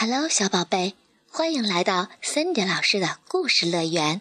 [0.00, 0.94] Hello，小宝贝，
[1.28, 4.20] 欢迎来到 Cindy 老师的故事乐园。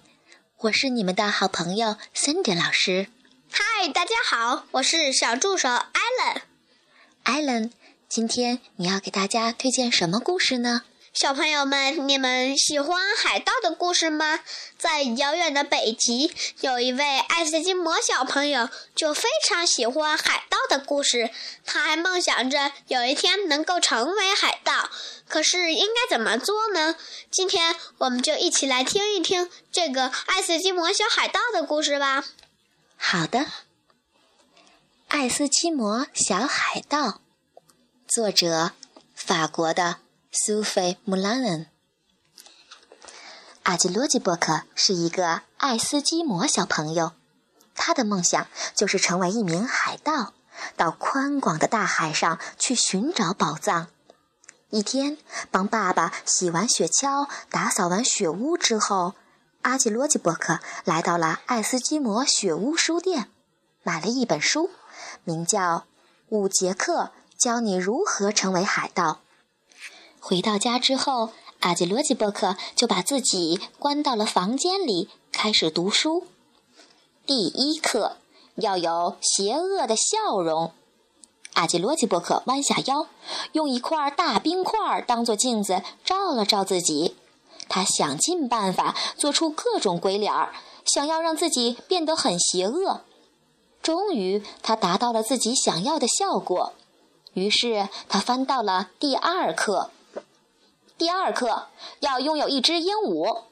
[0.62, 3.10] 我是你们的好朋友 Cindy 老师。
[3.52, 6.42] 嗨，大家好，我是小助手 Allen。
[7.26, 7.72] Allen，
[8.10, 10.82] 今天你要给大家推荐什么故事呢？
[11.14, 14.40] 小朋友们，你们喜欢海盗的故事吗？
[14.80, 21.30] 在遥远的北极，有一位爱斯基摩小朋友，就非常喜欢海盗的故事。
[21.66, 24.90] 他还梦想着有一天能够成为海盗。
[25.38, 26.96] 可是应该怎么做呢？
[27.30, 32.26] 今天我们就一起来听一听这个爱斯基摩小海盗的故事吧。
[32.96, 33.38] 好的，
[35.10, 37.08] 《爱斯基摩小海盗》，
[38.08, 38.72] 作者
[39.14, 39.98] 法国的。
[40.32, 41.68] 苏菲·穆兰恩，
[43.62, 47.12] 阿基罗基伯克是一个爱斯基摩小朋友，
[47.76, 50.34] 他的梦想就是成为一名海盗，
[50.76, 53.90] 到宽广的大海上去寻找宝藏。
[54.70, 55.18] 一天，
[55.50, 59.14] 帮爸爸洗完雪橇、打扫完雪屋之后，
[59.62, 63.32] 阿基罗基伯克来到了爱斯基摩雪屋书店，
[63.84, 64.70] 买了一本书，
[65.24, 65.60] 名叫
[66.28, 69.04] 《五节课教你如何成为海盗》。
[70.20, 76.28] 回到家之后，阿基罗基伯克就把自己关到了房间里，开始读书。
[77.26, 78.18] 第一课
[78.56, 80.74] 要有邪恶的笑容。
[81.58, 83.08] 阿基罗基伯克弯下腰，
[83.54, 87.16] 用一块大冰块当做镜子照了照自己。
[87.68, 90.54] 他想尽办法做出各种鬼脸儿，
[90.86, 93.02] 想要让自己变得很邪恶。
[93.82, 96.74] 终于，他达到了自己想要的效果。
[97.34, 99.90] 于是，他翻到了第二课。
[100.96, 101.68] 第二课
[102.02, 103.44] 要拥有一只鹦鹉，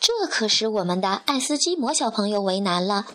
[0.00, 3.06] 这可使我们的爱斯基摩小朋友为难了，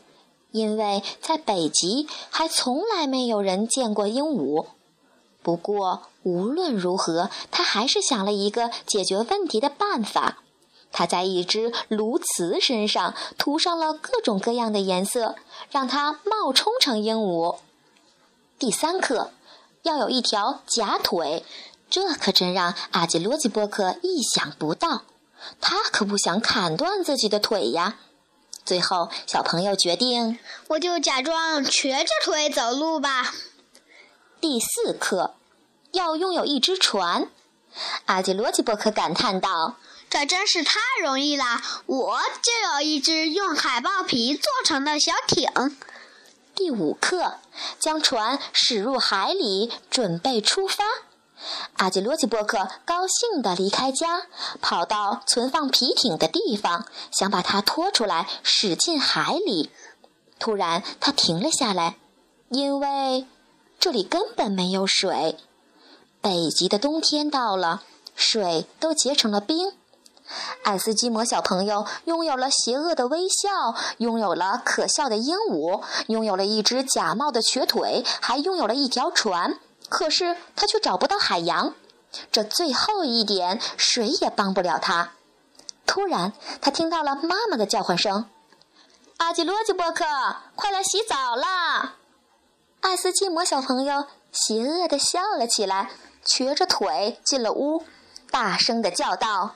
[0.51, 4.65] 因为在北极还从来没有人见过鹦鹉。
[5.41, 10.39] 不过无论如何，他还是想了一个解决问题的办法。
[10.91, 15.35] 他在一只鸬鹚身上涂上了各种各样的颜色，
[15.69, 17.57] 让它冒充成鹦鹉。
[18.57, 19.31] 第三课
[19.83, 21.45] 要有一条假腿。
[21.91, 25.03] 这可真让阿基罗基波克意想不到，
[25.59, 27.97] 他可不想砍断自己的腿呀。
[28.69, 30.37] 最后，小朋友决定，
[30.67, 33.33] 我就假装瘸着腿走路吧。
[34.39, 35.33] 第四课，
[35.93, 37.31] 要拥有一只船。
[38.05, 45.75] 阿基罗基伯克感叹道：“这真是太容易了，我就有一只用海豹皮做成的小艇。”
[46.53, 47.39] 第五课，
[47.79, 50.83] 将船驶入海里，准备出发。
[51.77, 54.23] 阿基罗基伯克高兴地离开家，
[54.61, 59.71] 跑到存放皮艇的地方，想把它拖出来驶进海里。
[60.37, 61.97] 突然，他停了下来，
[62.49, 63.25] 因为
[63.79, 65.37] 这里根本没有水。
[66.21, 67.83] 北极的冬天到了，
[68.15, 69.73] 水都结成了冰。
[70.63, 79.57] 爱斯基摩小朋友拥有了邪恶的微笑，拥有了可笑的鹦鹉，拥有了一只假冒的瘸腿，还拥有了一条船。
[79.89, 81.75] 可是他却找不到海洋，
[82.31, 85.11] 这最后一点谁也帮不了他。
[85.85, 88.29] 突然，他听到了妈妈的叫唤声
[89.17, 90.05] ：“阿基罗基伯克，
[90.55, 91.95] 快来洗澡啦！”
[92.81, 95.89] 爱斯基摩小朋友邪恶地笑了起来，
[96.23, 97.83] 瘸着腿进了屋，
[98.29, 99.55] 大声地叫道：“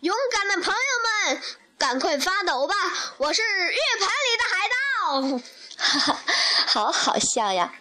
[0.00, 1.42] 勇敢的朋友们，
[1.78, 2.74] 赶快发抖吧！
[3.18, 5.38] 我是浴盆里的海盗！”
[5.78, 6.18] 哈哈，
[6.66, 7.74] 好好笑呀，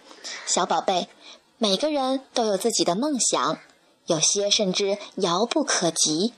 [0.45, 1.09] 小宝贝。
[1.59, 3.59] 每个人都有自己的梦想，
[4.05, 6.33] 有些甚至遥不可及。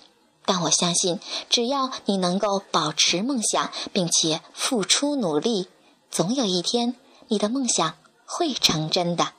[0.45, 1.19] 但我相信，
[1.49, 5.67] 只要你能够保持梦想，并且付出努力，
[6.09, 6.95] 总有一天
[7.27, 9.33] 你的梦想会成真的。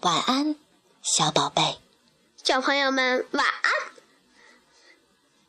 [0.00, 0.56] 晚安，
[1.00, 1.78] 小宝贝。
[2.42, 3.77] 小朋友们，晚安。